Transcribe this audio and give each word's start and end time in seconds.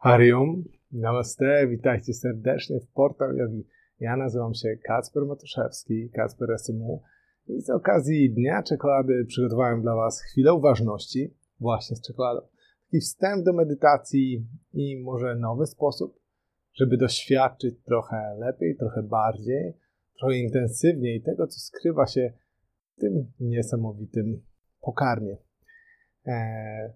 Harium, 0.00 0.64
namaste, 0.92 1.66
witajcie 1.68 2.14
serdecznie 2.14 2.80
w 2.80 2.86
Portal 2.92 3.36
Yogi. 3.36 3.66
Ja 4.00 4.16
nazywam 4.16 4.54
się 4.54 4.76
Kacper 4.84 5.26
Matuszewski, 5.26 6.10
Kacper 6.10 6.58
SMU 6.58 7.02
i 7.46 7.60
z 7.60 7.70
okazji 7.70 8.34
Dnia 8.34 8.62
Czekolady 8.62 9.24
przygotowałem 9.24 9.82
dla 9.82 9.94
Was 9.94 10.22
chwilę 10.22 10.52
uważności 10.54 11.34
właśnie 11.60 11.96
z 11.96 12.06
czekoladą. 12.06 12.46
Taki 12.86 13.00
wstęp 13.00 13.44
do 13.44 13.52
medytacji 13.52 14.46
i 14.72 15.02
może 15.02 15.34
nowy 15.34 15.66
sposób, 15.66 16.20
żeby 16.74 16.96
doświadczyć 16.96 17.82
trochę 17.82 18.36
lepiej, 18.38 18.76
trochę 18.76 19.02
bardziej, 19.02 19.74
trochę 20.18 20.38
intensywniej 20.38 21.22
tego, 21.22 21.46
co 21.46 21.60
skrywa 21.60 22.06
się 22.06 22.32
w 22.96 23.00
tym 23.00 23.32
niesamowitym 23.40 24.42
pokarmie. 24.80 25.36
Eee, 26.26 26.92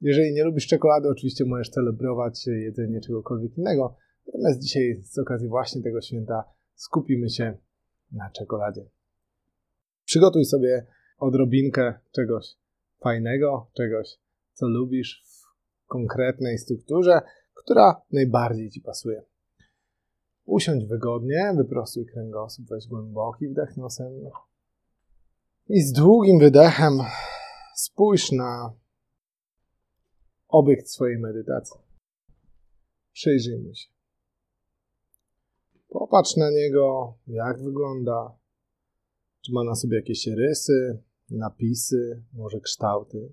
jeżeli 0.00 0.32
nie 0.32 0.44
lubisz 0.44 0.66
czekolady, 0.66 1.08
oczywiście 1.08 1.44
możesz 1.44 1.70
celebrować 1.70 2.46
jedzenie 2.46 3.00
czegokolwiek 3.00 3.58
innego. 3.58 3.96
Natomiast 4.26 4.60
dzisiaj 4.60 5.00
z 5.02 5.18
okazji 5.18 5.48
właśnie 5.48 5.82
tego 5.82 6.00
święta 6.00 6.44
skupimy 6.74 7.30
się 7.30 7.58
na 8.12 8.30
czekoladzie. 8.30 8.84
Przygotuj 10.04 10.44
sobie 10.44 10.86
odrobinkę 11.18 11.94
czegoś 12.12 12.56
fajnego, 13.00 13.70
czegoś, 13.76 14.18
co 14.52 14.68
lubisz 14.68 15.24
w 15.26 15.86
konkretnej 15.86 16.58
strukturze, 16.58 17.20
która 17.54 18.02
najbardziej 18.12 18.70
Ci 18.70 18.80
pasuje. 18.80 19.22
Usiądź 20.44 20.86
wygodnie, 20.86 21.52
wyprostuj 21.56 22.06
kręgosłup, 22.06 22.68
weź 22.68 22.86
głęboki 22.86 23.48
wdech 23.48 23.76
nosem 23.76 24.12
i 25.68 25.80
z 25.80 25.92
długim 25.92 26.38
wydechem 26.38 26.98
spójrz 27.74 28.32
na 28.32 28.72
obiekt 30.48 30.88
swojej 30.88 31.18
medytacji. 31.18 31.80
Przyjrzyj 33.12 33.58
mu 33.58 33.74
się. 33.74 33.88
Popatrz 35.88 36.36
na 36.36 36.50
niego, 36.50 37.14
jak 37.26 37.62
wygląda. 37.62 38.38
Czy 39.40 39.52
ma 39.52 39.64
na 39.64 39.74
sobie 39.74 39.96
jakieś 39.96 40.26
rysy, 40.26 41.02
napisy, 41.30 42.22
może 42.32 42.60
kształty. 42.60 43.32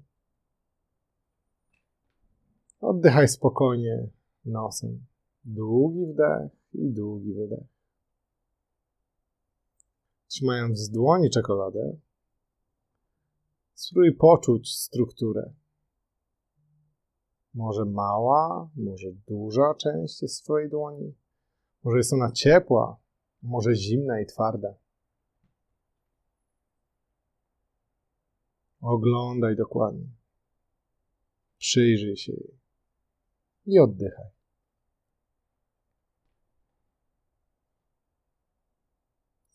Oddychaj 2.81 3.27
spokojnie 3.27 4.09
nosem. 4.45 5.05
Długi 5.45 6.05
wdech 6.05 6.51
i 6.73 6.91
długi 6.91 7.33
wydech. 7.33 7.63
Trzymając 10.27 10.89
w 10.89 10.93
dłoni 10.93 11.29
czekoladę, 11.29 11.97
spróbuj 13.73 14.15
poczuć 14.15 14.75
strukturę. 14.75 15.53
Może 17.55 17.85
mała, 17.85 18.69
może 18.75 19.11
duża 19.27 19.73
część 19.73 20.21
jest 20.21 20.41
w 20.41 20.43
Twojej 20.43 20.69
dłoni. 20.69 21.13
Może 21.83 21.97
jest 21.97 22.13
ona 22.13 22.31
ciepła, 22.31 22.97
może 23.41 23.75
zimna 23.75 24.21
i 24.21 24.25
twarda. 24.25 24.73
Oglądaj 28.81 29.55
dokładnie. 29.55 30.07
Przyjrzyj 31.57 32.17
się 32.17 32.31
jej 32.31 32.59
i 33.65 33.79
oddychaj. 33.79 34.29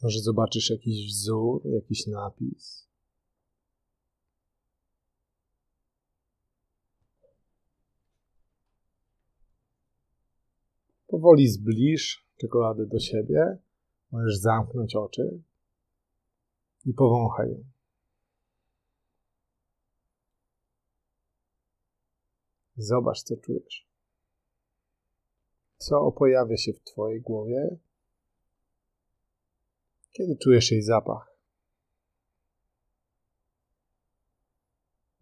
Może 0.03 0.21
zobaczysz 0.21 0.71
jakiś 0.71 1.07
wzór, 1.07 1.67
jakiś 1.67 2.07
napis. 2.07 2.90
Powoli 11.21 11.49
zbliż 11.49 12.27
czekoladę 12.37 12.87
do 12.87 12.99
siebie. 12.99 13.59
Możesz 14.13 14.37
zamknąć 14.37 14.97
oczy 14.97 15.43
i 16.85 16.95
powąchaj 16.95 17.51
ją. 17.51 17.65
Zobacz, 22.77 23.23
co 23.23 23.37
czujesz. 23.37 23.89
Co 25.77 26.13
pojawia 26.13 26.57
się 26.57 26.73
w 26.73 26.81
Twojej 26.81 27.21
głowie, 27.21 27.77
kiedy 30.13 30.37
czujesz 30.37 30.71
jej 30.73 30.83
zapach. 30.83 31.37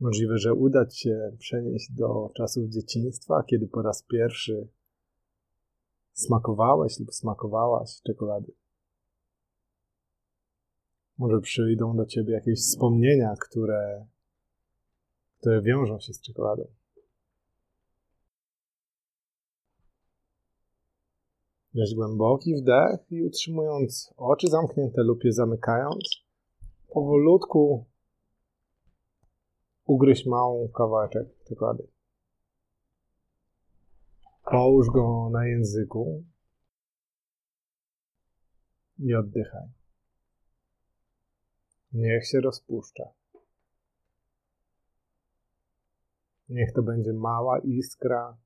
Możliwe, 0.01 0.39
że 0.39 0.55
uda 0.55 0.87
Ci 0.87 1.01
się 1.01 1.37
przenieść 1.39 1.93
do 1.93 2.31
czasów 2.37 2.69
dzieciństwa, 2.69 3.43
kiedy 3.47 3.67
po 3.67 3.83
raz 3.83 4.03
pierwszy 4.03 4.69
smakowałeś 6.19 7.01
lub 7.01 7.15
smakowałaś 7.15 8.03
czekolady. 8.07 8.53
Może 11.19 11.41
przyjdą 11.41 11.97
do 11.97 12.07
ciebie 12.07 12.33
jakieś 12.33 12.61
wspomnienia, 12.61 13.35
które, 13.41 14.07
które 15.39 15.63
wiążą 15.63 16.01
się 16.01 16.13
z 16.13 16.21
czekoladą. 16.21 16.67
Weź 21.75 21.95
głęboki 21.95 22.55
wdech 22.55 23.13
i 23.13 23.23
utrzymując 23.23 24.15
oczy 24.17 24.47
zamknięte 24.49 25.03
lub 25.03 25.25
je 25.25 25.33
zamykając, 25.33 26.25
powolutku 26.89 27.85
ugryź 29.85 30.27
małą 30.27 30.69
kawałeczek 30.69 31.29
czekolady. 31.49 31.98
Połóż 34.51 34.87
go 34.91 35.31
na 35.31 35.47
języku 35.47 36.25
i 38.99 39.15
oddychaj. 39.15 39.69
Niech 41.93 42.27
się 42.27 42.41
rozpuszcza. 42.41 43.05
Niech 46.49 46.73
to 46.73 46.83
będzie 46.83 47.13
mała 47.13 47.59
iskra 47.59 48.37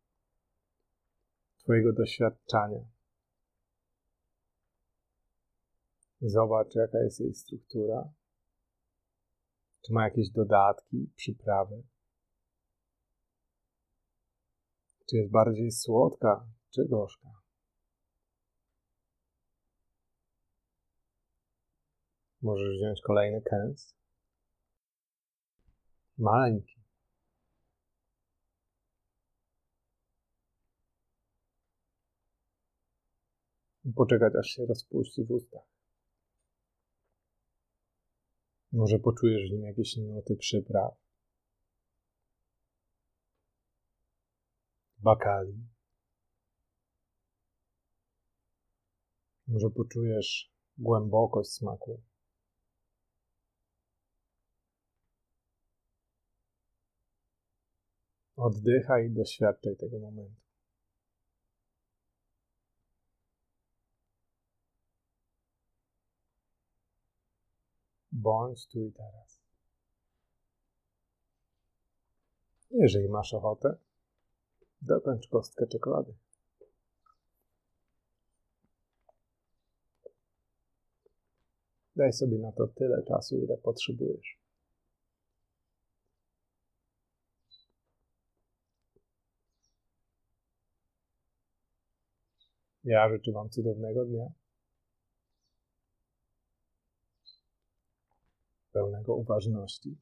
Twojego 1.59 1.93
doświadczenia. 1.93 2.85
Zobacz, 6.21 6.75
jaka 6.75 6.99
jest 6.99 7.21
jej 7.21 7.35
struktura. 7.35 8.13
Czy 9.87 9.93
ma 9.93 10.05
jakieś 10.05 10.31
dodatki, 10.31 11.11
przyprawy? 11.17 11.83
Czy 15.13 15.17
jest 15.17 15.31
bardziej 15.31 15.71
słodka, 15.71 16.47
czy 16.71 16.89
gorzka? 16.89 17.29
Możesz 22.43 22.77
wziąć 22.77 23.01
kolejny 23.01 23.43
kęs. 23.43 23.95
Maleńki. 26.19 26.81
I 33.85 33.93
poczekać, 33.93 34.33
aż 34.41 34.47
się 34.47 34.67
rozpuści 34.67 35.25
w 35.25 35.31
ustach. 35.31 35.67
Może 38.73 38.99
poczujesz 38.99 39.51
w 39.51 39.53
nim 39.53 39.65
jakieś 39.65 39.97
nuty 39.97 40.37
przypraw. 40.37 41.02
Bakali. 45.03 45.69
Może 49.49 49.71
poczujesz 49.71 50.53
głębokość 50.79 51.51
smaku. 51.51 52.03
Oddychaj 58.37 59.07
i 59.07 59.11
doświadczaj 59.11 59.77
tego 59.77 59.99
momentu. 59.99 60.41
Bądź 68.13 68.67
tu 68.67 68.85
i 68.85 68.93
teraz. 68.93 69.43
Jeżeli 72.71 73.09
masz 73.09 73.35
ochotę, 73.35 73.77
Dokończ 74.83 75.29
kostkę 75.29 75.67
czekolady. 75.67 76.15
Daj 81.97 82.13
sobie 82.13 82.39
na 82.39 82.53
to 82.53 82.67
tyle 82.67 83.03
czasu, 83.09 83.37
ile 83.37 83.57
potrzebujesz. 83.57 84.39
Ja 92.85 93.09
życzę 93.09 93.33
Wam 93.33 93.51
cudownego 93.51 94.05
dnia. 94.05 94.27
Pełnego 98.73 99.15
uważności, 99.15 99.97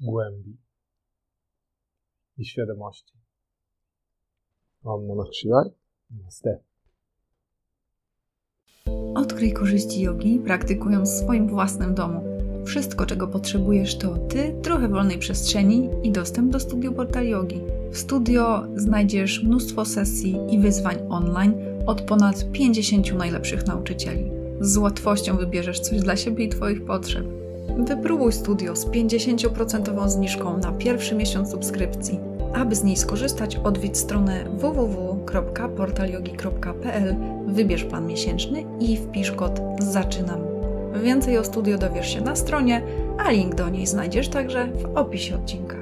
głębi 0.00 0.69
i 2.40 2.44
świadomości. 2.44 3.14
Om 4.84 5.06
Namah 5.06 5.34
Shivaya. 5.34 5.70
Namaste. 6.10 6.58
Odkryj 9.14 9.52
korzyści 9.52 10.00
jogi, 10.02 10.38
praktykując 10.38 11.10
w 11.10 11.14
swoim 11.14 11.48
własnym 11.48 11.94
domu. 11.94 12.22
Wszystko, 12.64 13.06
czego 13.06 13.28
potrzebujesz, 13.28 13.98
to 13.98 14.16
ty, 14.16 14.54
trochę 14.62 14.88
wolnej 14.88 15.18
przestrzeni 15.18 15.88
i 16.02 16.10
dostęp 16.10 16.52
do 16.52 16.60
studiu 16.60 16.92
Portal 16.92 17.26
Yogi. 17.26 17.60
W 17.90 17.98
studio 17.98 18.62
znajdziesz 18.76 19.42
mnóstwo 19.42 19.84
sesji 19.84 20.36
i 20.50 20.58
wyzwań 20.58 20.96
online 21.08 21.54
od 21.86 22.02
ponad 22.02 22.52
50 22.52 23.12
najlepszych 23.12 23.66
nauczycieli. 23.66 24.30
Z 24.60 24.76
łatwością 24.76 25.36
wybierzesz 25.36 25.80
coś 25.80 26.00
dla 26.00 26.16
siebie 26.16 26.44
i 26.44 26.48
Twoich 26.48 26.84
potrzeb. 26.84 27.26
Wypróbuj 27.78 28.32
studio 28.32 28.76
z 28.76 28.86
50% 28.86 30.08
zniżką 30.08 30.58
na 30.58 30.72
pierwszy 30.72 31.14
miesiąc 31.14 31.50
subskrypcji. 31.50 32.29
Aby 32.54 32.76
z 32.76 32.84
niej 32.84 32.96
skorzystać, 32.96 33.56
odwiedź 33.56 33.98
stronę 33.98 34.44
www.portalyogi.pl, 34.44 37.16
wybierz 37.46 37.84
plan 37.84 38.06
miesięczny 38.06 38.64
i 38.80 38.96
wpisz 38.96 39.32
kod 39.32 39.60
ZAczynam. 39.78 40.40
Więcej 41.02 41.38
o 41.38 41.44
studio 41.44 41.78
dowiesz 41.78 42.14
się 42.14 42.20
na 42.20 42.36
stronie, 42.36 42.82
a 43.18 43.30
link 43.30 43.54
do 43.54 43.68
niej 43.68 43.86
znajdziesz 43.86 44.28
także 44.28 44.66
w 44.66 44.96
opisie 44.96 45.34
odcinka. 45.34 45.79